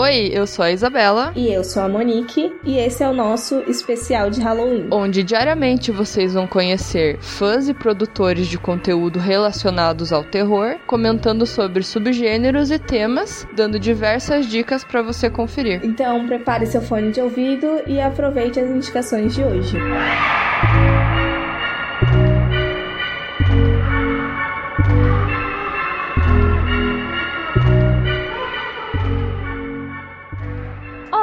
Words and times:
Oi, 0.00 0.30
eu 0.32 0.46
sou 0.46 0.64
a 0.64 0.72
Isabela. 0.72 1.30
E 1.36 1.52
eu 1.52 1.62
sou 1.62 1.82
a 1.82 1.86
Monique. 1.88 2.50
E 2.64 2.78
esse 2.78 3.04
é 3.04 3.08
o 3.08 3.12
nosso 3.12 3.62
especial 3.68 4.30
de 4.30 4.40
Halloween. 4.40 4.88
Onde 4.90 5.22
diariamente 5.22 5.92
vocês 5.92 6.32
vão 6.32 6.46
conhecer 6.46 7.18
fãs 7.20 7.68
e 7.68 7.74
produtores 7.74 8.46
de 8.46 8.56
conteúdo 8.56 9.18
relacionados 9.18 10.10
ao 10.10 10.24
terror, 10.24 10.78
comentando 10.86 11.44
sobre 11.44 11.82
subgêneros 11.82 12.70
e 12.70 12.78
temas, 12.78 13.46
dando 13.54 13.78
diversas 13.78 14.46
dicas 14.46 14.82
para 14.82 15.02
você 15.02 15.28
conferir. 15.28 15.82
Então 15.84 16.26
prepare 16.26 16.64
seu 16.64 16.80
fone 16.80 17.12
de 17.12 17.20
ouvido 17.20 17.82
e 17.86 18.00
aproveite 18.00 18.58
as 18.58 18.70
indicações 18.70 19.34
de 19.34 19.44
hoje. 19.44 19.76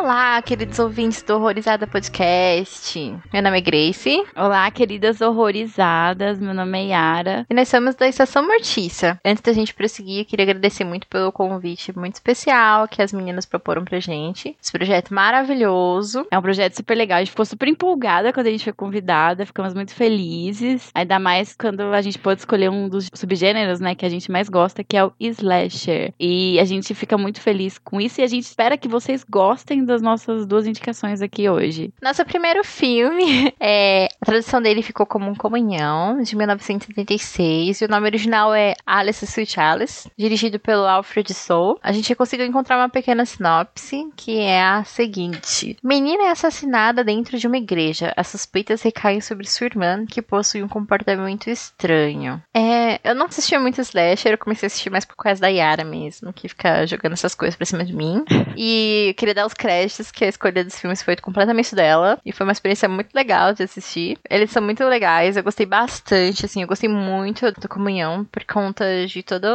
Olá, 0.08 0.42
queridos 0.42 0.80
ouvintes 0.80 1.22
do 1.22 1.36
Horrorizada 1.36 1.86
Podcast. 1.86 2.98
Meu 3.34 3.44
nome 3.44 3.58
é 3.58 3.62
Grace. 3.62 4.24
Olá, 4.38 4.72
queridas 4.72 5.20
horrorizadas. 5.20 6.40
Meu 6.40 6.54
nome 6.54 6.80
é 6.80 6.86
Yara. 6.92 7.46
E 7.50 7.54
nós 7.54 7.68
somos 7.68 7.94
da 7.94 8.08
Estação 8.08 8.48
Mortícia. 8.48 9.20
Antes 9.26 9.42
da 9.42 9.52
gente 9.52 9.74
prosseguir, 9.74 10.20
eu 10.20 10.26
queria 10.26 10.46
agradecer 10.46 10.86
muito 10.86 11.08
pelo 11.08 11.30
convite 11.30 11.92
muito 11.94 12.14
especial 12.14 12.88
que 12.88 13.02
as 13.02 13.12
meninas 13.12 13.46
proporam 13.46 13.84
pra 13.84 14.00
gente. 14.00 14.56
Esse 14.64 14.72
projeto 14.72 15.14
maravilhoso. 15.14 16.26
É 16.32 16.40
um 16.40 16.42
projeto 16.42 16.78
super 16.78 16.96
legal. 16.96 17.18
A 17.18 17.20
gente 17.20 17.32
ficou 17.32 17.46
super 17.46 17.68
empolgada 17.68 18.32
quando 18.32 18.48
a 18.48 18.52
gente 18.52 18.64
foi 18.64 18.72
convidada. 18.72 19.46
Ficamos 19.46 19.74
muito 19.74 19.94
felizes. 19.94 20.90
Ainda 20.96 21.20
mais 21.20 21.54
quando 21.54 21.82
a 21.82 22.02
gente 22.02 22.18
pôde 22.18 22.40
escolher 22.40 22.70
um 22.70 22.88
dos 22.88 23.10
subgêneros, 23.14 23.82
né, 23.82 23.94
que 23.94 24.06
a 24.06 24.10
gente 24.10 24.32
mais 24.32 24.48
gosta, 24.48 24.86
que 24.86 24.96
é 24.96 25.04
o 25.04 25.12
slasher. 25.20 26.14
E 26.18 26.58
a 26.62 26.64
gente 26.64 26.96
fica 26.96 27.18
muito 27.18 27.42
feliz 27.42 27.78
com 27.78 28.00
isso 28.00 28.22
e 28.22 28.24
a 28.24 28.28
gente 28.28 28.44
espera 28.44 28.78
que 28.78 28.88
vocês 28.88 29.26
gostem 29.30 29.84
das 29.98 30.02
nossas 30.02 30.46
duas 30.46 30.68
indicações 30.68 31.22
aqui 31.22 31.50
hoje. 31.50 31.92
Nosso 32.02 32.24
primeiro 32.24 32.64
filme, 32.64 33.52
é, 33.60 34.08
a 34.22 34.26
tradução 34.26 34.62
dele 34.62 34.82
ficou 34.82 35.06
como 35.06 35.28
um 35.30 35.36
comunhão, 35.36 36.22
de 36.22 36.36
1976, 36.36 37.82
e 37.82 37.86
o 37.86 37.88
nome 37.88 38.08
original 38.08 38.54
é 38.54 38.76
Alice 38.86 39.26
Sweet 39.26 39.60
Alice, 39.60 40.10
dirigido 40.18 40.60
pelo 40.60 40.86
Alfred 40.86 41.34
Soul. 41.34 41.80
A 41.82 41.92
gente 41.92 42.14
conseguiu 42.14 42.46
encontrar 42.46 42.78
uma 42.78 42.90
pequena 42.90 43.26
sinopse, 43.26 44.08
que 44.16 44.40
é 44.40 44.62
a 44.62 44.84
seguinte. 44.84 45.78
Menina 45.84 46.28
é 46.28 46.32
assassinada 46.32 47.04
dentro 47.04 47.38
de 47.38 47.48
uma 47.48 47.58
igreja. 47.58 48.14
As 48.16 48.28
suspeitas 48.28 48.82
recaem 48.84 49.20
sobre 49.20 49.48
sua 49.48 49.66
irmã, 49.66 50.06
que 50.06 50.22
possui 50.22 50.62
um 50.62 50.68
comportamento 50.68 51.50
estranho. 51.50 52.42
É, 52.54 53.00
eu 53.04 53.16
não 53.16 53.26
assistia 53.26 53.60
muito 53.60 53.82
Slasher, 53.82 54.34
eu 54.34 54.38
comecei 54.38 54.68
a 54.68 54.68
assistir 54.68 54.90
mais 54.90 55.06
por 55.06 55.16
causa 55.16 55.42
da 55.42 55.48
Yara 55.48 55.84
mesmo, 55.84 56.32
que 56.32 56.48
fica 56.48 56.86
jogando 56.86 57.14
essas 57.14 57.34
coisas 57.34 57.56
pra 57.56 57.66
cima 57.66 57.84
de 57.84 57.96
mim. 57.96 58.24
E 58.56 59.16
queria 59.18 59.34
dar 59.34 59.46
os 59.46 59.54
créditos 59.54 59.87
que 60.12 60.26
a 60.26 60.28
escolha 60.28 60.64
dos 60.64 60.80
filmes 60.80 61.02
foi 61.02 61.16
completamente 61.16 61.76
dela. 61.76 62.20
E 62.26 62.32
foi 62.32 62.46
uma 62.46 62.52
experiência 62.52 62.88
muito 62.88 63.14
legal 63.14 63.54
de 63.54 63.64
assistir. 63.64 64.18
Eles 64.30 64.52
são 64.52 64.62
muito 64.62 64.84
legais, 64.84 65.38
eu 65.38 65.44
gostei 65.44 65.66
bastante, 65.66 66.46
assim, 66.46 66.62
eu 66.62 66.68
gostei 66.68 66.90
muito 66.90 67.52
do 67.52 67.70
Comunhão 67.70 68.26
por 68.26 68.44
conta 68.44 69.06
de 69.08 69.24
toda 69.24 69.48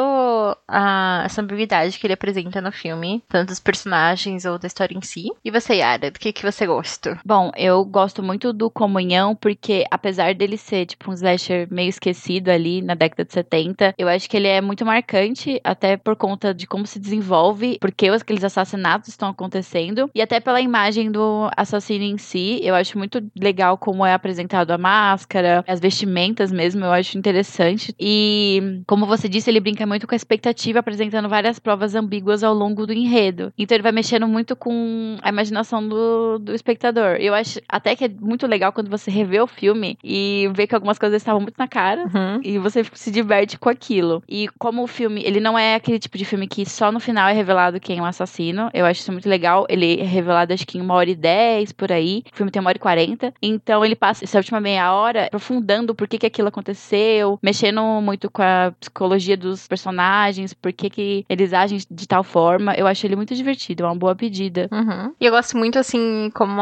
a, 0.69 1.27
ambiguidade 1.39 1.99
que 1.99 2.07
ele 2.07 2.15
apresenta 2.15 2.61
no 2.61 2.71
filme, 2.71 3.23
tanto 3.29 3.49
dos 3.49 3.59
personagens 3.59 4.45
ou 4.45 4.59
da 4.59 4.67
história 4.67 4.97
em 4.97 5.03
si. 5.03 5.31
E 5.45 5.51
você, 5.51 5.75
Yara, 5.77 6.11
do 6.11 6.19
que, 6.19 6.33
que 6.33 6.43
você 6.43 6.67
gosta? 6.67 7.19
Bom, 7.25 7.51
eu 7.57 7.85
gosto 7.85 8.23
muito 8.23 8.53
do 8.53 8.71
Comunhão 8.71 9.35
porque, 9.35 9.85
apesar 9.91 10.35
dele 10.35 10.57
ser, 10.57 10.87
tipo, 10.87 11.11
um 11.11 11.15
slasher 11.15 11.67
meio 11.71 11.89
esquecido 11.89 12.49
ali 12.49 12.81
na 12.81 12.95
década 12.95 13.25
de 13.25 13.33
70, 13.33 13.95
eu 13.99 14.09
acho 14.09 14.29
que 14.31 14.37
ele 14.37 14.49
é 14.49 14.61
muito 14.61 14.87
marcante, 14.87 15.61
até 15.65 15.97
por 15.97 16.15
conta 16.15 16.55
de 16.55 16.67
como 16.67 16.87
se 16.87 16.99
desenvolve, 16.99 17.79
porque 17.81 18.09
aqueles 18.09 18.45
assassinatos 18.45 19.09
estão 19.09 19.29
acontecendo, 19.29 20.11
e 20.15 20.22
até 20.23 20.41
pela 20.41 20.61
imagem 20.61 21.11
do 21.11 21.51
assassino 21.57 22.05
em 22.05 22.19
si, 22.19 22.61
eu 22.63 22.75
acho 22.75 22.97
muito 22.99 23.23
legal 23.39 23.77
como 23.77 24.05
é 24.05 24.13
apresentado 24.15 24.71
a 24.71 24.79
máscara, 24.79 25.65
as 25.67 25.81
vestimentas 25.81 26.51
mesmo, 26.53 26.85
eu 26.85 26.93
acho 26.93 27.19
interessante. 27.19 27.95
E, 27.99 28.81
como 28.87 29.07
você 29.07 29.29
disse, 29.29 29.51
ele 29.51 29.61
brinca 29.61 29.87
muito 29.87 30.07
com 30.07 30.15
a 30.15 30.17
expectativa, 30.17 30.79
apresentando 30.79 31.29
várias 31.29 31.59
provas 31.59 31.95
ambíguas 31.95 32.43
ao 32.43 32.55
longo 32.55 32.87
do 32.87 32.93
enredo. 32.93 33.53
Então 33.59 33.75
ele 33.77 33.83
vai 33.83 33.93
mexendo 33.93 34.27
muito 34.27 34.55
com 34.57 35.17
a 35.23 35.29
imaginação 35.29 35.87
do, 35.87 36.39
do 36.39 36.55
espectador. 36.55 37.17
Eu 37.19 37.35
acho 37.35 37.61
até 37.69 37.95
que 37.97 38.05
é 38.05 38.09
muito 38.09 38.47
legal 38.47 38.73
quando 38.73 38.91
você 38.91 39.11
revê 39.11 39.41
o 39.41 39.47
filme 39.47 39.99
e 40.03 40.49
vê 40.55 40.67
que 40.67 40.75
algumas 40.75 40.99
coisas 40.99 41.21
estavam 41.21 41.41
muito 41.41 41.57
na 41.59 41.69
cara 41.69 42.03
Uhum. 42.03 42.41
e 42.43 42.59
você 42.59 42.85
se 42.95 43.11
diverte 43.11 43.59
com 43.59 43.69
aquilo. 43.69 44.23
E 44.29 44.49
como 44.59 44.83
o 44.83 44.87
filme, 44.87 45.23
ele 45.25 45.41
não 45.41 45.59
é 45.59 45.75
aquele 45.75 45.99
tipo 45.99 46.17
de 46.19 46.25
filme 46.25 46.47
que 46.47 46.65
só 46.69 46.91
no 46.91 47.01
final 47.01 47.29
é 47.29 47.33
revelado 47.33 47.81
quem 47.81 47.99
é 47.99 48.03
o 48.03 48.05
assassino. 48.05 48.71
Eu 48.75 48.85
acho 48.85 49.01
isso 49.01 49.13
muito 49.13 49.29
legal. 49.29 49.67
Ele 49.69 50.03
revelado 50.13 50.53
acho 50.53 50.67
que 50.67 50.79
em 50.79 50.81
uma 50.81 50.95
hora 50.95 51.11
e 51.11 51.15
dez, 51.15 51.73
por 51.73 51.91
aí. 51.91 52.23
O 52.33 52.37
filme 52.37 52.51
tem 52.51 52.61
uma 52.61 52.69
hora 52.69 52.79
e 52.79 52.81
quarenta. 52.81 53.33
Então 53.43 53.85
ele 53.85 53.97
passa 53.97 54.25
essa 54.25 54.39
última 54.39 54.61
meia 54.61 54.93
hora 54.93 55.27
aprofundando 55.27 55.95
por 55.95 56.07
que, 56.07 56.19
que 56.19 56.27
aquilo 56.27 56.49
aconteceu, 56.49 57.39
mexendo 57.43 57.83
muito 58.01 58.31
com 58.31 58.43
a 58.43 58.73
psicologia 58.79 59.37
dos 59.37 59.67
personagens, 59.67 60.53
por 60.53 60.73
que, 60.73 60.91
que 60.91 61.27
eles 61.29 61.53
agem 61.53 61.79
de 61.91 62.07
tal 62.07 62.23
forma. 62.23 62.75
Eu 62.75 62.87
acho 62.87 63.07
ele 63.07 63.17
muito 63.17 63.35
divertido, 63.35 63.85
é 63.85 63.87
uma 63.87 63.95
boa 63.95 64.15
pedida. 64.15 64.69
Uhum. 64.71 65.15
E 65.21 65.25
eu 65.25 65.33
gosto 65.33 65.57
muito, 65.57 65.79
assim, 65.79 66.31
como. 66.35 66.61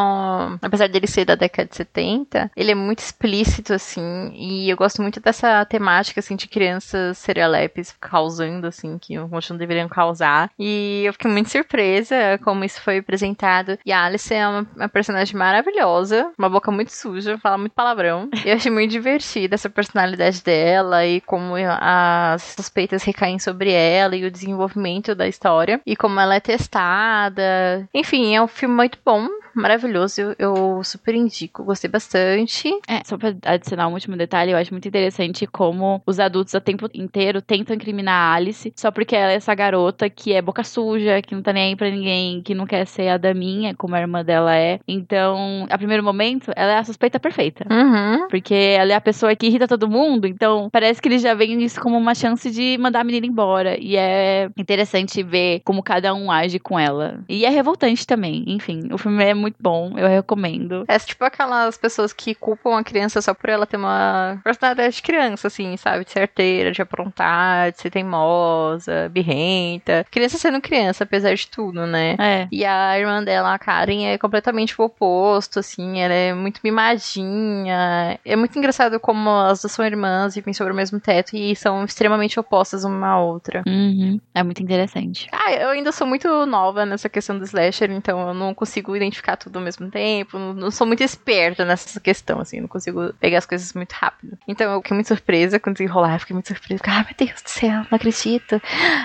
Apesar 0.63 0.89
dele 0.89 1.07
ser 1.07 1.25
da 1.25 1.35
década 1.35 1.69
de 1.69 1.77
70, 1.77 2.51
ele 2.57 2.73
é 2.73 2.75
muito 2.75 3.01
explícito, 3.01 3.73
assim. 3.73 4.31
E 4.35 4.71
eu 4.71 4.77
gosto 4.77 5.03
muito 5.03 5.21
dessa 5.21 5.65
temática, 5.65 6.21
assim, 6.21 6.37
de 6.37 6.49
crianças 6.49 7.19
serialepes 7.19 7.95
causando, 8.01 8.67
assim, 8.67 8.99
que 8.99 9.17
não 9.17 9.59
deveriam 9.59 9.89
causar. 9.89 10.51
E 10.59 11.03
eu 11.05 11.13
fiquei 11.13 11.31
muito 11.31 11.51
surpresa 11.51 12.39
como 12.43 12.65
isso 12.65 12.81
foi 12.81 13.03
apresentado. 13.31 13.79
E 13.85 13.93
a 13.93 14.05
Alice 14.05 14.33
é 14.33 14.47
uma, 14.47 14.67
uma 14.77 14.89
personagem 14.89 15.37
maravilhosa, 15.37 16.31
uma 16.39 16.49
boca 16.49 16.71
muito 16.71 16.91
suja, 16.91 17.39
fala 17.39 17.59
muito 17.59 17.73
palavrão. 17.73 18.29
E 18.45 18.49
eu 18.49 18.57
achei 18.57 18.71
muito 18.71 18.91
divertida 18.91 19.55
essa 19.55 19.71
personalidade 19.71 20.43
dela 20.43 21.07
e 21.07 21.21
como 21.21 21.55
as 21.57 22.43
suspeitas 22.43 23.03
recaem 23.03 23.39
sobre 23.39 23.73
ela 23.73 24.17
e 24.17 24.25
o 24.25 24.31
desenvolvimento 24.31 25.15
da 25.15 25.27
história. 25.27 25.81
E 25.87 25.97
como 25.97 26.19
ela 26.19 26.35
é 26.35 26.41
testada. 26.41 27.89
Enfim, 27.95 28.35
é 28.35 28.43
um 28.43 28.49
filme 28.49 28.75
muito 28.75 28.99
bom 29.05 29.29
maravilhoso, 29.55 30.21
eu, 30.21 30.35
eu, 30.39 30.85
super 30.85 31.15
indico, 31.15 31.65
gostei 31.65 31.91
bastante. 31.91 32.69
É, 32.89 33.03
só 33.05 33.17
pra 33.17 33.35
adicionar 33.45 33.89
um 33.89 33.93
último 33.93 34.17
detalhe, 34.17 34.53
eu 34.53 34.57
acho 34.57 34.73
muito 34.73 34.89
interessante 34.89 35.47
como 35.47 36.03
os 36.07 36.19
adultos 36.19 36.55
o 36.55 36.61
tempo 36.61 36.89
inteiro 36.95 37.43
tentam 37.43 37.75
incriminar 37.75 38.15
a 38.15 38.35
Alice 38.35 38.73
só 38.77 38.91
porque 38.91 39.17
ela 39.17 39.33
é 39.33 39.37
essa 39.37 39.55
garota 39.55 40.09
que 40.09 40.33
é 40.33 40.43
boca 40.43 40.63
suja, 40.65 41.23
que 41.23 41.35
não 41.35 41.43
tá 41.43 41.53
nem 41.53 41.71
aí 41.71 41.77
pra 41.77 41.91
ninguém, 41.91 42.43
que 42.43 42.55
não 42.55 42.67
quer 42.67 42.87
ser 42.87 43.09
a 43.21 43.33
daminha, 43.33 43.75
como 43.75 43.95
a 43.95 44.01
irmã 44.01 44.25
dela 44.25 44.57
é. 44.57 44.81
Então, 44.87 45.67
a 45.71 45.79
primeiro 45.79 46.03
momento, 46.03 46.53
ela 46.57 46.73
é 46.73 46.79
a 46.79 46.85
suspeita 46.85 47.21
perfeita. 47.21 47.67
Uhum. 47.71 48.29
Porque 48.29 48.55
ela 48.55 48.93
é 48.93 48.95
a 48.95 49.01
pessoa 49.01 49.35
que 49.37 49.47
irrita 49.47 49.69
todo 49.69 49.89
mundo, 49.89 50.27
então 50.27 50.69
parece 50.71 51.01
que 51.01 51.09
eles 51.09 51.23
já 51.23 51.35
veem 51.35 51.63
isso 51.63 51.81
como 51.81 51.97
uma 51.97 52.15
chance 52.15 52.51
de 52.51 52.77
mandar 52.79 53.01
a 53.01 53.05
menina 53.05 53.27
embora. 53.27 53.79
E 53.79 53.97
é 53.97 54.49
interessante 54.57 55.23
ver 55.23 55.61
como 55.65 55.83
cada 55.83 56.15
um 56.15 56.31
age 56.31 56.59
com 56.59 56.79
ela. 56.79 57.21
E 57.29 57.45
é 57.45 57.49
revoltante 57.49 58.07
também. 58.07 58.45
Enfim, 58.47 58.89
o 58.93 58.99
filme 58.99 59.23
é 59.25 59.35
muito 59.35 59.57
bom, 59.61 59.93
eu 59.97 60.09
recomendo. 60.09 60.85
É 60.89 60.99
tipo 60.99 61.25
aquelas 61.25 61.77
pessoas 61.77 62.13
que 62.13 62.35
culpam 62.35 62.79
a 62.79 62.85
criança 62.85 63.21
só 63.21 63.35
por 63.35 63.51
ela 63.51 63.67
ter 63.67 63.77
uma 63.77 64.41
personalidade 64.43 64.97
de 64.97 65.03
criança, 65.03 65.49
assim, 65.49 65.77
sabe? 65.77 66.05
De 66.05 66.11
ser 66.11 66.21
arteira, 66.21 66.73
de 66.73 66.83
aprontar, 66.83 67.73
de 67.73 67.81
ser 67.81 67.91
teimosa, 67.91 69.09
birrenta. 69.11 70.07
Criança 70.11 70.39
sendo 70.39 70.61
criança, 70.61 71.05
apesar 71.05 71.35
de 71.35 71.47
tudo, 71.49 71.87
né? 71.87 72.17
É. 72.19 72.49
E 72.51 72.65
a 72.65 72.99
irmã 72.99 73.10
dela, 73.25 73.55
a 73.55 73.59
Karen, 73.59 74.07
é 74.07 74.17
completamente 74.17 74.81
o 74.81 74.85
oposto, 74.85 75.59
assim, 75.59 76.01
ela 76.01 76.15
é 76.15 76.33
muito 76.33 76.61
mimadinha. 76.63 78.19
É 78.25 78.37
muito 78.37 78.57
engraçado 78.59 79.01
como 79.01 79.29
as 79.31 79.61
duas 79.61 79.73
são 79.73 79.85
irmãs, 79.85 80.35
vivem 80.35 80.55
sobre 80.55 80.73
o 80.73 80.77
mesmo 80.77 81.01
teto 81.01 81.37
e 81.37 81.57
são 81.57 81.85
extremamente 81.85 82.39
opostas 82.39 82.85
uma 82.85 83.09
à 83.09 83.21
outra. 83.21 83.63
Uhum. 83.67 84.21
É 84.35 84.43
muito 84.43 84.63
interessante. 84.63 85.29
Ah, 85.33 85.53
eu 85.53 85.71
ainda 85.71 85.91
sou 85.93 86.07
muito 86.07 86.47
nova 86.47 86.87
nessa 86.87 87.09
questão 87.09 87.39
do 87.39 87.45
slasher, 87.45 87.91
então 87.91 88.29
eu 88.29 88.35
não 88.35 88.55
consigo 88.55 88.95
identificar 88.95 89.37
tudo 89.37 89.59
ao 89.59 89.65
mesmo 89.65 89.91
tempo. 89.91 90.39
Não, 90.39 90.71
sou 90.71 90.87
muito 90.87 91.03
esperta 91.03 91.65
nessa 91.65 91.99
questão, 92.01 92.41
assim, 92.41 92.61
não 92.61 92.69
consigo 92.69 93.13
pegar 93.15 93.39
as 93.39 93.47
coisas 93.47 93.73
muito 93.75 93.93
rápido. 93.93 94.39
Então 94.47 94.73
eu 94.73 94.81
fiquei 94.81 94.95
muito 94.95 95.09
surpresa 95.09 95.59
quando 95.59 95.77
desenrolar, 95.77 96.19
fiquei 96.21 96.35
muito 96.35 96.49
surpresa. 96.49 96.83
Ah, 96.87 97.05
meu 97.05 97.15
Deus 97.17 97.43
do 97.43 97.49
céu, 97.49 97.87
não 97.91 97.97
acredito. 97.97 98.61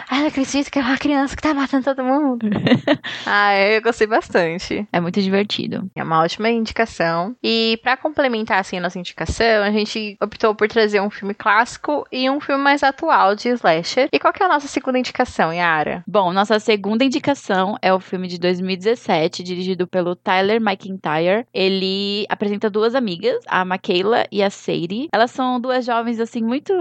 Ah, 0.10 0.20
não 0.20 0.28
acredito 0.28 0.72
que 0.72 0.80
é 0.80 0.82
uma 0.82 0.98
criança 0.98 1.36
que 1.36 1.42
tá 1.42 1.54
matando 1.54 1.86
todo 1.86 2.04
mundo. 2.04 2.48
ah, 3.26 3.56
eu 3.58 3.82
gostei 3.82 3.95
bastante. 4.08 4.88
É 4.92 5.00
muito 5.00 5.22
divertido. 5.22 5.90
É 5.96 6.04
uma 6.04 6.22
ótima 6.22 6.50
indicação. 6.50 7.36
E 7.44 7.80
para 7.82 7.96
complementar 7.96 8.60
assim 8.60 8.78
a 8.78 8.82
nossa 8.82 9.00
indicação, 9.00 9.64
a 9.64 9.72
gente 9.72 10.18
optou 10.22 10.54
por 10.56 10.68
trazer 10.68 11.00
um 11.02 11.10
filme 11.10 11.34
clássico 11.34 12.06
e 12.12 12.30
um 12.30 12.40
filme 12.40 12.64
mais 12.64 12.84
atual 12.84 13.36
de 13.36 13.50
slasher. 13.50 14.10
E 14.12 14.20
qual 14.20 14.34
que 14.34 14.42
é 14.44 14.46
a 14.46 14.50
nossa 14.50 14.68
segunda 14.68 15.00
indicação, 15.00 15.54
Yara? 15.54 16.04
Bom, 16.08 16.34
nossa 16.34 16.60
segunda 16.60 17.04
indicação 17.04 17.78
é 17.82 17.94
o 17.94 18.00
filme 18.00 18.28
de 18.28 18.40
2017, 18.40 19.44
dirigido 19.44 19.88
pelo 19.88 20.16
Tyler 20.16 20.62
McIntyre. 20.62 21.46
Ele 21.54 22.26
apresenta 22.30 22.70
duas 22.70 22.96
amigas, 22.96 23.44
a 23.48 23.64
Michaela 23.64 24.26
e 24.32 24.42
a 24.42 24.50
Sadie. 24.50 25.10
Elas 25.14 25.32
são 25.32 25.60
duas 25.60 25.86
jovens, 25.86 26.20
assim, 26.20 26.42
muito 26.42 26.74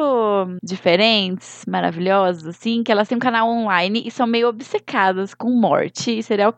diferentes, 0.63 1.65
maravilhosas, 1.69 2.47
assim, 2.47 2.83
que 2.83 2.91
elas 2.91 3.09
têm 3.09 3.17
um 3.17 3.21
canal 3.21 3.49
online 3.49 4.03
e 4.07 4.11
são 4.11 4.27
meio 4.27 4.49
obcecadas 4.49 5.35
com 5.35 5.51
morte 5.51 6.19
e 6.19 6.23
serial 6.23 6.53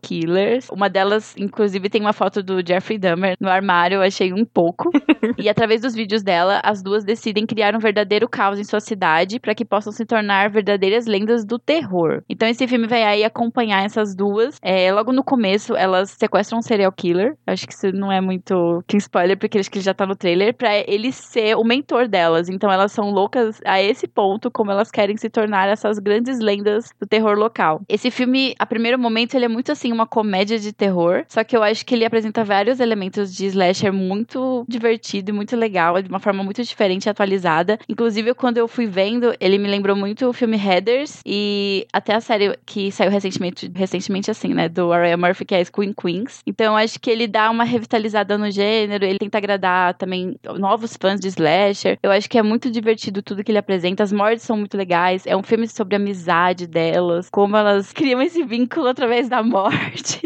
Uma 0.70 0.88
delas, 0.88 1.34
inclusive, 1.37 1.88
tem 1.88 2.00
uma 2.00 2.12
foto 2.12 2.43
do 2.43 2.66
Jeffrey 2.66 2.98
Dahmer 2.98 3.37
no 3.40 3.48
armário, 3.48 3.96
eu 3.96 4.02
achei 4.02 4.32
um 4.32 4.44
pouco. 4.44 4.90
e 5.38 5.48
através 5.48 5.81
dos 5.81 5.94
vídeos 5.94 6.22
dela, 6.22 6.60
as 6.64 6.82
duas 6.82 7.04
decidem 7.04 7.46
criar 7.46 7.75
um 7.75 7.78
verdadeiro 7.78 8.28
caos 8.28 8.58
em 8.58 8.64
sua 8.64 8.81
cidade 8.81 9.38
para 9.38 9.54
que 9.54 9.64
possam 9.64 9.93
se 9.93 10.04
tornar 10.04 10.50
verdadeiras 10.50 11.06
lendas 11.06 11.44
do 11.44 11.58
terror. 11.58 12.22
Então 12.28 12.48
esse 12.48 12.66
filme 12.66 12.87
vai 12.87 13.02
aí 13.02 13.25
acompanhar 13.25 13.84
essas 13.84 14.14
duas. 14.14 14.58
É, 14.62 14.93
logo 14.93 15.12
no 15.12 15.25
começo, 15.25 15.75
elas 15.75 16.10
sequestram 16.10 16.58
um 16.58 16.62
serial 16.62 16.93
killer. 16.93 17.37
Acho 17.46 17.66
que 17.66 17.75
isso 17.75 17.93
não 17.93 18.10
é 18.10 18.20
muito 18.20 18.82
que 18.87 18.96
spoiler, 18.96 19.38
porque 19.38 19.58
acho 19.58 19.70
que 19.70 19.78
ele 19.78 19.84
já 19.84 19.94
tá 19.94 20.06
no 20.06 20.16
trailer, 20.16 20.54
pra 20.54 20.76
ele 20.87 21.12
ser 21.12 21.56
o 21.56 21.64
mentor 21.64 22.08
delas. 22.08 22.48
Então 22.48 22.70
elas 22.70 22.93
são 22.93 23.10
loucas 23.10 23.60
a 23.64 23.82
esse 23.82 24.06
ponto, 24.06 24.50
como 24.50 24.70
elas 24.70 24.90
querem 24.90 25.16
se 25.16 25.28
tornar 25.28 25.69
essas 25.69 25.98
grandes 25.98 26.38
lendas 26.38 26.90
do 27.00 27.06
terror 27.06 27.37
local. 27.37 27.82
Esse 27.88 28.10
filme, 28.10 28.54
a 28.58 28.66
primeiro 28.66 28.98
momento, 28.98 29.34
ele 29.34 29.44
é 29.44 29.48
muito 29.48 29.72
assim, 29.72 29.93
uma 29.93 30.06
comédia 30.06 30.36
de 30.44 30.73
terror. 30.73 31.25
Só 31.29 31.43
que 31.44 31.56
eu 31.56 31.62
acho 31.62 31.85
que 31.85 31.94
ele 31.94 32.05
apresenta 32.05 32.44
vários 32.44 32.81
elementos 32.81 33.35
de 33.35 33.47
slasher 33.47 33.93
muito 33.93 34.65
divertido 34.69 35.31
e 35.31 35.33
muito 35.33 35.56
legal, 35.56 36.00
de 36.03 36.09
uma 36.09 36.21
forma 36.21 36.43
muito 36.43 36.62
diferente 36.62 37.06
e 37.06 37.11
atualizada. 37.11 37.79
Inclusive, 37.88 38.35
quando 38.35 38.59
eu 38.59 38.69
fui 38.69 38.87
vendo, 38.87 39.35
ele 39.41 39.59
me 39.59 39.69
lembrou 39.69 39.97
muito 39.97 40.27
o 40.27 40.33
filme 40.33 40.56
Headers 40.56 41.21
e 41.25 41.87
até 41.93 42.15
a 42.15 42.21
série 42.21 42.56
que 42.65 42.91
saiu 42.91 43.11
recentemente, 43.11 43.71
recentemente 43.75 44.31
assim, 44.31 44.55
né, 44.55 44.69
do 44.69 44.93
Araya 44.93 45.17
Murphy, 45.17 45.44
que 45.44 45.55
é 45.55 45.65
Queen 45.65 45.93
Queens. 45.93 46.41
Então, 46.47 46.73
eu 46.73 46.77
acho 46.77 46.99
que 47.00 47.11
ele 47.11 47.27
dá 47.27 47.50
uma 47.50 47.65
revitalizada 47.65 48.39
no 48.39 48.50
gênero, 48.50 49.05
ele 49.05 49.19
tenta 49.19 49.39
agradar 49.39 49.94
também 49.94 50.37
novos 50.59 50.97
fãs 51.00 51.21
de 51.21 51.29
slasher. 51.29 51.99
Eu 52.03 52.11
acho 52.11 52.29
que 52.29 52.39
é 52.39 52.43
muito 52.43 52.71
divertido 52.71 53.23
tudo 53.23 53.43
que 53.43 53.50
ele 53.50 53.59
apresenta. 53.59 54.03
As 54.03 54.12
mortes 54.12 54.44
são 54.44 54.56
muito 54.56 54.77
legais. 54.77 55.27
É 55.27 55.37
um 55.37 55.43
filme 55.43 55.69
sobre 55.69 55.94
a 55.94 55.99
amizade 55.99 56.67
delas, 56.67 57.29
como 57.31 57.56
elas 57.56 57.93
criam 57.94 58.21
esse 58.23 58.43
vínculo 58.44 58.89
através 58.89 59.29
da 59.29 59.43
morte. 59.43 60.25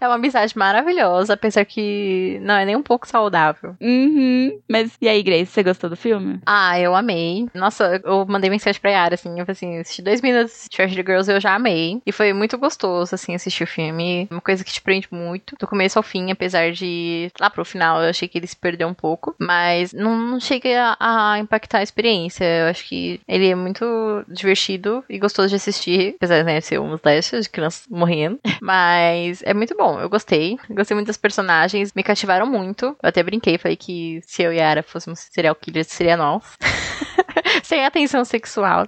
É 0.00 0.06
uma 0.06 0.14
amizade 0.14 0.56
maravilhosa, 0.56 1.34
apesar 1.34 1.64
que 1.64 2.38
não 2.42 2.54
é 2.54 2.64
nem 2.64 2.76
um 2.76 2.82
pouco 2.82 3.06
saudável. 3.06 3.76
Uhum. 3.80 4.60
Mas 4.68 4.96
e 5.00 5.08
aí, 5.08 5.22
Grace, 5.22 5.46
você 5.46 5.62
gostou 5.62 5.90
do 5.90 5.96
filme? 5.96 6.40
Ah, 6.46 6.78
eu 6.78 6.94
amei. 6.94 7.46
Nossa, 7.54 8.00
eu 8.04 8.26
mandei 8.26 8.50
mensagem 8.50 8.80
pra 8.80 8.90
Yara, 8.90 9.14
assim, 9.14 9.30
eu 9.30 9.46
falei 9.46 9.52
assim, 9.52 9.78
assisti 9.78 10.02
dois 10.02 10.20
minutos 10.20 10.64
de 10.70 10.76
Trash 10.76 10.94
the 10.94 11.02
Girls, 11.02 11.30
eu 11.30 11.40
já 11.40 11.54
amei. 11.54 12.00
E 12.06 12.12
foi 12.12 12.32
muito 12.32 12.58
gostoso, 12.58 13.14
assim, 13.14 13.34
assistir 13.34 13.64
o 13.64 13.66
filme. 13.66 14.28
Uma 14.30 14.40
coisa 14.40 14.64
que 14.64 14.72
te 14.72 14.80
prende 14.80 15.08
muito, 15.10 15.56
do 15.58 15.66
começo 15.66 15.98
ao 15.98 16.02
fim, 16.02 16.30
apesar 16.30 16.72
de 16.72 17.30
lá 17.40 17.50
pro 17.50 17.64
final 17.64 18.02
eu 18.02 18.10
achei 18.10 18.28
que 18.28 18.38
ele 18.38 18.46
se 18.46 18.56
perdeu 18.56 18.88
um 18.88 18.94
pouco. 18.94 19.34
Mas 19.38 19.92
não, 19.92 20.16
não 20.16 20.40
chega 20.40 20.96
a, 20.98 21.32
a 21.32 21.38
impactar 21.38 21.78
a 21.78 21.82
experiência. 21.82 22.44
Eu 22.44 22.66
acho 22.68 22.86
que 22.86 23.20
ele 23.26 23.48
é 23.48 23.54
muito 23.54 24.24
divertido 24.28 25.04
e 25.08 25.18
gostoso 25.18 25.48
de 25.48 25.56
assistir, 25.56 26.14
apesar 26.16 26.44
né, 26.44 26.58
de 26.60 26.66
ser 26.66 26.78
um 26.80 26.94
slash 26.94 27.40
de 27.40 27.48
crianças 27.48 27.86
morrendo. 27.88 28.38
Mas 28.60 29.42
é 29.42 29.54
muito 29.54 29.76
bom, 29.76 29.87
eu 30.00 30.08
gostei. 30.08 30.58
Gostei 30.70 30.94
muito 30.94 31.06
das 31.06 31.16
personagens, 31.16 31.92
me 31.94 32.02
cativaram 32.02 32.46
muito. 32.46 32.86
Eu 32.86 33.08
até 33.08 33.22
brinquei, 33.22 33.58
falei 33.58 33.76
que 33.76 34.20
se 34.26 34.42
eu 34.42 34.52
e 34.52 34.60
a 34.60 34.68
Yara 34.68 34.82
fôssemos 34.82 35.20
serial 35.30 35.54
killers, 35.54 35.88
seria 35.88 36.16
nós. 36.16 36.42
Sem 37.62 37.84
atenção 37.84 38.24
sexual. 38.24 38.86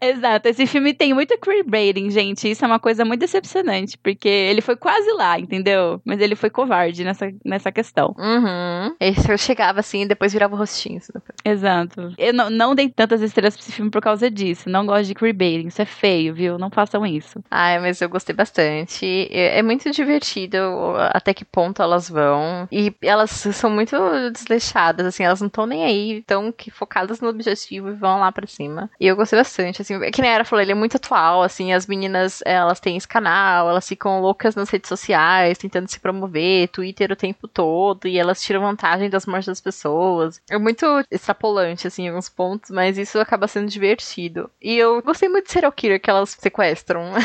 Exato. 0.00 0.48
Esse 0.48 0.66
filme 0.66 0.94
tem 0.94 1.12
muito 1.12 1.36
queerbaiting, 1.38 2.10
gente. 2.10 2.50
Isso 2.50 2.64
é 2.64 2.68
uma 2.68 2.78
coisa 2.78 3.04
muito 3.04 3.20
decepcionante, 3.20 3.98
porque 3.98 4.28
ele 4.28 4.60
foi 4.60 4.76
quase 4.76 5.10
lá, 5.12 5.38
entendeu? 5.38 6.00
Mas 6.04 6.20
ele 6.20 6.36
foi 6.36 6.50
covarde 6.50 7.02
nessa, 7.02 7.32
nessa 7.44 7.72
questão. 7.72 8.14
Uhum. 8.18 8.94
Eu 9.28 9.38
chegava 9.38 9.80
assim 9.80 10.02
e 10.02 10.06
depois 10.06 10.32
virava 10.32 10.54
o 10.54 10.58
rostinho. 10.58 10.98
assim. 10.98 11.12
Exato. 11.44 12.12
Eu 12.18 12.32
não, 12.32 12.50
não 12.50 12.74
dei 12.74 12.88
tantas 12.88 13.20
estrelas 13.22 13.56
pra 13.56 13.62
esse 13.62 13.72
filme 13.72 13.90
por 13.90 14.00
causa 14.02 14.30
disso. 14.30 14.68
Não 14.68 14.86
gosto 14.86 15.06
de 15.06 15.14
queerbaiting. 15.14 15.68
Isso 15.68 15.82
é 15.82 15.86
feio, 15.86 16.34
viu? 16.34 16.58
Não 16.58 16.70
façam 16.70 17.04
isso. 17.06 17.42
Ai, 17.50 17.78
mas 17.78 18.00
eu 18.00 18.08
gostei 18.08 18.34
bastante. 18.34 19.28
É 19.30 19.56
é 19.56 19.62
muito 19.62 19.90
divertido 19.90 20.58
até 21.12 21.32
que 21.32 21.44
ponto 21.44 21.80
elas 21.82 22.10
vão. 22.10 22.68
E 22.70 22.92
elas 23.00 23.30
são 23.30 23.70
muito 23.70 23.96
desleixadas, 24.32 25.06
assim, 25.06 25.24
elas 25.24 25.40
não 25.40 25.46
estão 25.46 25.66
nem 25.66 25.84
aí, 25.84 26.18
estão 26.18 26.52
focadas 26.72 27.20
no 27.20 27.28
objetivo 27.28 27.88
e 27.88 27.94
vão 27.94 28.18
lá 28.20 28.30
pra 28.30 28.46
cima. 28.46 28.90
E 29.00 29.06
eu 29.06 29.16
gostei 29.16 29.38
bastante, 29.38 29.80
assim, 29.86 30.10
que 30.10 30.20
nem 30.20 30.30
a 30.30 30.34
Era 30.34 30.44
falou, 30.44 30.62
ele 30.62 30.72
é 30.72 30.74
muito 30.74 30.96
atual, 30.96 31.42
assim, 31.42 31.72
as 31.72 31.86
meninas, 31.86 32.42
elas 32.44 32.80
têm 32.80 32.96
esse 32.96 33.06
canal, 33.06 33.70
elas 33.70 33.88
ficam 33.88 34.20
loucas 34.20 34.54
nas 34.54 34.68
redes 34.68 34.88
sociais, 34.88 35.58
tentando 35.58 35.88
se 35.88 36.00
promover, 36.00 36.68
Twitter 36.68 37.12
o 37.12 37.16
tempo 37.16 37.48
todo, 37.48 38.06
e 38.06 38.18
elas 38.18 38.42
tiram 38.42 38.60
vantagem 38.60 39.08
das 39.08 39.26
mortes 39.26 39.46
das 39.46 39.60
pessoas. 39.60 40.40
É 40.50 40.58
muito 40.58 40.84
extrapolante, 41.10 41.86
assim, 41.86 42.04
em 42.04 42.08
alguns 42.08 42.28
pontos, 42.28 42.70
mas 42.70 42.98
isso 42.98 43.18
acaba 43.18 43.48
sendo 43.48 43.68
divertido. 43.68 44.50
E 44.60 44.76
eu 44.76 45.00
gostei 45.02 45.28
muito 45.28 45.46
de 45.46 45.52
Serial 45.52 45.72
Killer 45.72 46.00
que 46.00 46.10
elas 46.10 46.30
sequestram. 46.30 47.12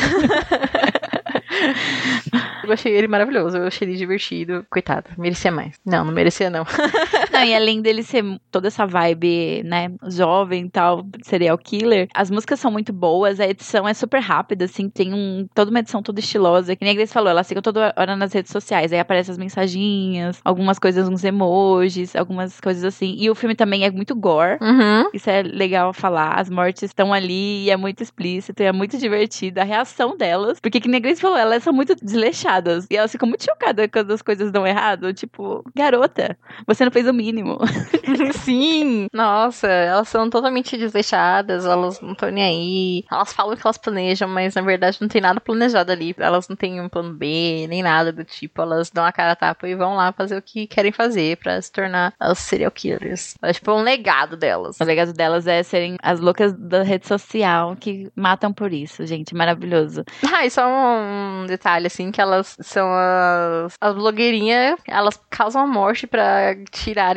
Eu 2.62 2.72
achei 2.72 2.92
ele 2.92 3.08
maravilhoso, 3.08 3.56
eu 3.56 3.66
achei 3.66 3.86
ele 3.86 3.96
divertido. 3.96 4.64
Coitado, 4.70 5.10
merecia 5.18 5.50
mais. 5.50 5.74
Não, 5.84 6.04
não 6.04 6.12
merecia, 6.12 6.48
não. 6.48 6.64
Não, 7.32 7.44
e 7.44 7.54
além 7.54 7.80
dele 7.80 8.02
ser 8.02 8.24
toda 8.50 8.68
essa 8.68 8.86
vibe, 8.86 9.62
né, 9.64 9.90
jovem 10.08 10.66
e 10.66 10.70
tal, 10.70 11.06
serial 11.22 11.56
killer, 11.58 12.08
as 12.14 12.30
músicas 12.30 12.60
são 12.60 12.70
muito 12.70 12.92
boas, 12.92 13.40
a 13.40 13.46
edição 13.46 13.88
é 13.88 13.94
super 13.94 14.20
rápida, 14.20 14.64
assim, 14.66 14.88
tem 14.88 15.12
um, 15.14 15.46
toda 15.54 15.70
uma 15.70 15.80
edição 15.80 16.02
toda 16.02 16.20
estilosa, 16.20 16.76
que 16.76 16.84
nem 16.84 16.92
a 16.92 16.96
Grace 16.96 17.12
falou, 17.12 17.30
ela 17.30 17.44
fica 17.44 17.62
toda 17.62 17.92
hora 17.96 18.16
nas 18.16 18.32
redes 18.32 18.52
sociais, 18.52 18.92
aí 18.92 18.98
aparecem 18.98 19.32
as 19.32 19.38
mensaginhas, 19.38 20.40
algumas 20.44 20.78
coisas, 20.78 21.08
uns 21.08 21.24
emojis, 21.24 22.14
algumas 22.16 22.60
coisas 22.60 22.84
assim. 22.84 23.14
E 23.18 23.30
o 23.30 23.34
filme 23.34 23.54
também 23.54 23.84
é 23.84 23.90
muito 23.90 24.14
gore, 24.14 24.58
Uhum. 24.60 25.08
isso 25.12 25.28
é 25.30 25.42
legal 25.42 25.92
falar, 25.92 26.34
as 26.38 26.50
mortes 26.50 26.82
estão 26.82 27.12
ali 27.12 27.64
e 27.64 27.70
é 27.70 27.76
muito 27.76 28.02
explícito 28.02 28.62
e 28.62 28.66
é 28.66 28.72
muito 28.72 28.98
divertido 28.98 29.60
a 29.60 29.64
reação 29.64 30.16
delas, 30.16 30.60
porque 30.60 30.80
que 30.80 30.88
nem 30.88 30.98
a 30.98 31.00
Grace 31.02 31.20
falou, 31.20 31.36
elas 31.38 31.62
são 31.62 31.72
muito 31.72 31.94
desleixadas 31.94 32.86
e 32.90 32.96
elas 32.96 33.10
ficam 33.12 33.28
muito 33.28 33.44
chocadas 33.44 33.88
quando 33.92 34.10
as 34.12 34.22
coisas 34.22 34.50
dão 34.50 34.66
errado, 34.66 35.12
tipo, 35.12 35.64
garota, 35.74 36.36
você 36.66 36.84
não 36.84 36.92
fez 36.92 37.06
o 37.06 37.12
mínimo. 37.22 37.58
Sim! 38.44 39.06
Nossa, 39.12 39.68
elas 39.68 40.08
são 40.08 40.28
totalmente 40.28 40.76
desleixadas, 40.76 41.64
elas 41.64 42.00
não 42.00 42.12
estão 42.12 42.30
nem 42.30 42.44
aí. 42.44 43.04
Elas 43.10 43.32
falam 43.32 43.56
que 43.56 43.64
elas 43.64 43.78
planejam, 43.78 44.28
mas 44.28 44.54
na 44.54 44.62
verdade 44.62 44.98
não 45.00 45.08
tem 45.08 45.20
nada 45.20 45.40
planejado 45.40 45.92
ali. 45.92 46.14
Elas 46.18 46.48
não 46.48 46.56
têm 46.56 46.80
um 46.80 46.88
plano 46.88 47.14
B, 47.14 47.66
nem 47.68 47.82
nada 47.82 48.12
do 48.12 48.24
tipo. 48.24 48.60
Elas 48.60 48.90
dão 48.90 49.04
a 49.04 49.12
cara 49.12 49.32
a 49.32 49.36
tapa 49.36 49.68
e 49.68 49.74
vão 49.74 49.94
lá 49.94 50.12
fazer 50.12 50.36
o 50.36 50.42
que 50.42 50.66
querem 50.66 50.90
fazer 50.90 51.36
pra 51.36 51.60
se 51.60 51.70
tornar 51.70 52.12
as 52.18 52.38
serial 52.38 52.70
killers. 52.72 53.36
É 53.42 53.52
tipo 53.52 53.72
um 53.72 53.82
legado 53.82 54.36
delas. 54.36 54.80
O 54.80 54.84
legado 54.84 55.12
delas 55.12 55.46
é 55.46 55.62
serem 55.62 55.96
as 56.02 56.18
loucas 56.18 56.52
da 56.52 56.82
rede 56.82 57.06
social 57.06 57.76
que 57.76 58.10
matam 58.16 58.52
por 58.52 58.72
isso, 58.72 59.06
gente, 59.06 59.34
maravilhoso. 59.34 60.04
Ah, 60.32 60.44
e 60.44 60.50
só 60.50 60.66
um 60.66 61.46
detalhe, 61.46 61.86
assim, 61.86 62.10
que 62.10 62.20
elas 62.20 62.56
são 62.60 62.88
as, 62.92 63.74
as 63.80 63.94
blogueirinhas, 63.94 64.78
elas 64.88 65.20
causam 65.30 65.62
a 65.62 65.66
morte 65.66 66.06
pra 66.06 66.54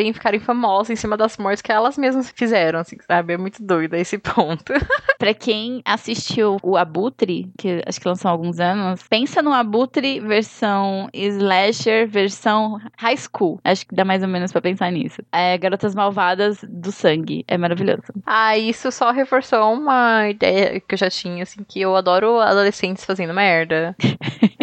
e 0.04 0.14
ficarem 0.14 0.40
famosas 0.40 0.90
em 0.90 0.96
cima 0.96 1.18
das 1.18 1.38
mortes 1.38 1.62
que 1.62 1.72
elas 1.72 1.98
mesmas 1.98 2.30
fizeram, 2.30 2.80
assim, 2.80 2.98
sabe? 3.08 3.34
É 3.34 3.38
muito 3.38 3.64
doido 3.64 3.96
esse 3.96 4.18
ponto. 4.18 4.74
Pra 5.18 5.34
quem 5.34 5.82
assistiu 5.86 6.58
o 6.62 6.75
Abutre, 6.75 7.50
que 7.58 7.82
acho 7.86 8.00
que 8.00 8.08
lançou 8.08 8.30
há 8.30 8.32
alguns 8.32 8.60
anos, 8.60 9.04
pensa 9.08 9.42
no 9.42 9.54
Abutre 9.54 10.20
versão 10.20 11.10
slasher, 11.14 12.08
versão 12.08 12.80
high 12.98 13.18
school. 13.18 13.60
Acho 13.64 13.86
que 13.88 13.96
dá 13.96 14.04
mais 14.04 14.22
ou 14.22 14.28
menos 14.28 14.52
pra 14.52 14.62
pensar 14.62 14.92
nisso. 14.92 15.22
É 15.32 15.58
Garotas 15.58 15.96
Malvadas 15.96 16.60
do 16.68 16.92
Sangue. 16.92 17.46
É 17.48 17.58
maravilhoso. 17.58 18.04
Ah, 18.25 18.58
isso 18.58 18.92
só 18.92 19.12
reforçou 19.12 19.74
uma 19.74 20.30
ideia 20.30 20.80
que 20.80 20.94
eu 20.94 20.98
já 20.98 21.10
tinha, 21.10 21.44
assim, 21.44 21.64
que 21.64 21.82
eu 21.82 21.96
adoro 21.96 22.40
adolescentes 22.40 23.06
fazendo 23.06 23.34
merda. 23.34 23.96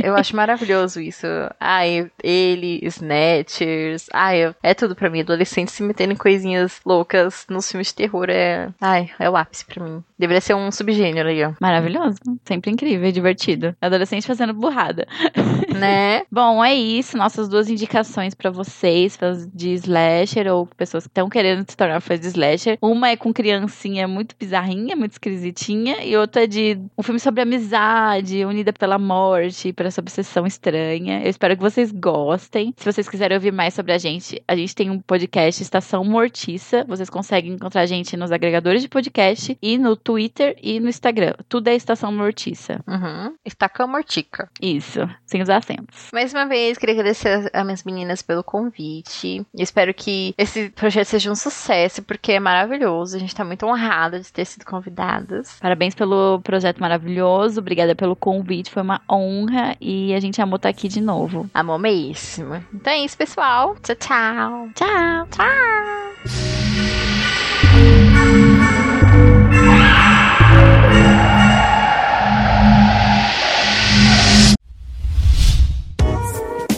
Eu 0.03 0.17
acho 0.17 0.35
maravilhoso 0.35 1.01
isso. 1.01 1.27
Ai, 1.61 2.11
ele, 2.25 2.81
Snatchers. 2.83 4.09
Ai, 4.13 4.53
é 4.61 4.75
tudo 4.75 4.97
pra 4.97 5.09
mim. 5.09 5.22
Adolescentes 5.23 5.75
se 5.75 5.83
metendo 5.83 6.13
em 6.13 6.17
coisinhas 6.17 6.81
loucas 6.85 7.47
nos 7.49 7.71
filmes 7.71 7.89
de 7.89 7.95
terror 7.95 8.27
é. 8.29 8.69
Ai, 8.81 9.11
é 9.19 9.29
o 9.29 9.37
ápice 9.37 9.65
pra 9.65 9.83
mim. 9.85 10.03
Deveria 10.19 10.41
ser 10.41 10.55
um 10.55 10.71
subgênero 10.71 11.29
aí, 11.29 11.45
ó. 11.45 11.53
Maravilhoso. 11.61 12.19
Sempre 12.45 12.71
incrível 12.71 13.11
divertido. 13.11 13.75
Adolescente 13.81 14.27
fazendo 14.27 14.55
burrada. 14.55 15.07
né? 15.73 16.23
Bom, 16.31 16.65
é 16.65 16.75
isso. 16.75 17.17
Nossas 17.17 17.49
duas 17.49 17.69
indicações 17.69 18.35
para 18.35 18.51
vocês, 18.51 19.17
fãs 19.17 19.49
de 19.53 19.75
slasher 19.75 20.47
ou 20.53 20.67
pessoas 20.67 21.05
que 21.05 21.11
estão 21.11 21.29
querendo 21.29 21.69
se 21.69 21.77
tornar 21.77 22.01
fãs 22.01 22.21
de 22.21 22.29
slasher. 22.29 22.79
Uma 22.81 23.11
é 23.11 23.17
com 23.17 23.33
criancinha 23.33 24.07
muito 24.07 24.35
bizarrinha, 24.39 24.97
muito 24.97 25.13
esquisitinha, 25.13 26.05
e 26.05 26.17
outra 26.17 26.45
é 26.45 26.47
de 26.47 26.79
um 26.97 27.03
filme 27.03 27.21
sobre 27.21 27.43
amizade, 27.43 28.45
unida 28.45 28.73
pela 28.73 28.99
morte, 28.99 29.73
por 29.73 29.87
essa 29.87 30.01
obsessão 30.01 30.47
estranha. 30.47 31.23
Eu 31.23 31.31
espero 31.31 31.57
que 31.57 31.63
vocês 31.63 31.91
gostem. 31.93 32.75
Se 32.77 32.85
vocês 32.85 33.09
quiserem 33.09 33.37
ouvir 33.37 33.53
mais 33.53 33.75
sobre 33.75 33.93
a 33.93 33.99
gente, 33.99 34.43
a 34.47 34.57
gente 34.57 34.75
tem 34.75 34.91
um 34.91 35.01
podcast 35.01 35.63
Estação 35.63 36.05
Mortiça. 36.05 36.85
Vocês 36.89 37.11
conseguem 37.11 37.53
encontrar 37.53 37.83
a 37.83 37.87
gente 37.87 38.17
nos 38.17 38.33
agregadores 38.33 38.83
de 38.83 38.89
podcast 38.89 39.57
e 39.61 39.79
no 39.79 39.97
Twitter 39.97 40.57
e 40.63 40.81
no 40.81 40.89
Instagram. 40.89 41.35
Tudo 41.49 41.69
é 41.69 41.75
Estação 41.75 42.13
Mortiça. 42.13 42.81
Uhum. 42.87 43.35
Estaca 43.45 43.87
mortica. 43.87 44.49
Isso, 44.61 45.01
sem 45.27 45.43
os 45.43 45.49
acentos. 45.63 46.09
Mais 46.13 46.33
uma 46.33 46.47
vez, 46.47 46.77
queria 46.77 46.95
agradecer 46.95 47.51
a 47.53 47.65
minhas 47.65 47.85
meninas 47.85 48.23
pelo 48.23 48.43
convite. 48.43 49.45
Espero 49.55 49.95
que 49.95 50.35
esse 50.37 50.71
projeto 50.71 51.07
seja 51.07 51.31
um 51.31 51.35
sucesso, 51.35 52.03
porque 52.03 52.33
é 52.33 52.41
maravilhoso. 52.41 53.17
A 53.17 53.21
gente 53.21 53.35
tá 53.35 53.45
muito 53.45 53.67
honrada 53.67 54.21
de 54.21 54.33
ter 54.33 54.45
sido 54.45 54.65
convidadas. 54.65 55.59
Parabéns 55.61 55.95
pelo 55.95 56.41
projeto 56.41 56.81
maravilhoso. 56.81 57.61
Obrigada 57.61 57.95
pelo 57.95 58.17
convite. 58.17 58.71
Foi 58.71 58.83
uma 58.83 59.01
honra 59.11 59.77
e 59.81 60.15
a 60.15 60.21
gente 60.21 60.41
amou 60.41 60.57
estar 60.57 60.69
aqui 60.69 60.89
de 60.89 61.01
novo. 61.01 61.49
Amor 61.55 61.79
mesmo. 61.79 62.55
Então 62.73 62.93
é 62.93 63.05
isso, 63.05 63.17
pessoal. 63.17 63.77
Tchau, 63.83 63.97
tchau. 63.97 64.69
Tchau. 64.75 65.27
Tchau. 65.31 66.02